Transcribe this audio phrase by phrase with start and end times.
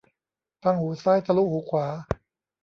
[0.63, 1.85] ฟังหูซ้าย ทะลุหูขวา